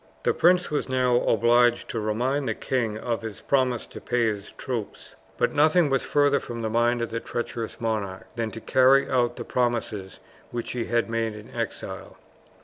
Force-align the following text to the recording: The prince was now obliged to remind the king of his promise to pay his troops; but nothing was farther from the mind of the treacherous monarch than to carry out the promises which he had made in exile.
The 0.23 0.33
prince 0.33 0.71
was 0.71 0.89
now 0.89 1.17
obliged 1.21 1.87
to 1.91 1.99
remind 1.99 2.49
the 2.49 2.55
king 2.55 2.97
of 2.97 3.21
his 3.21 3.39
promise 3.39 3.85
to 3.85 4.01
pay 4.01 4.25
his 4.25 4.51
troops; 4.53 5.13
but 5.37 5.53
nothing 5.53 5.91
was 5.91 6.01
farther 6.01 6.39
from 6.39 6.63
the 6.63 6.71
mind 6.71 7.03
of 7.03 7.11
the 7.11 7.19
treacherous 7.19 7.79
monarch 7.79 8.25
than 8.35 8.49
to 8.49 8.61
carry 8.61 9.07
out 9.07 9.35
the 9.35 9.45
promises 9.45 10.19
which 10.49 10.71
he 10.71 10.85
had 10.85 11.07
made 11.07 11.35
in 11.35 11.51
exile. 11.55 12.17